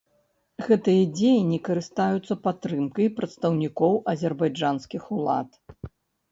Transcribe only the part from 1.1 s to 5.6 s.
дзеянні карыстаюцца падтрымкай прадстаўнікоў азербайджанскіх улад.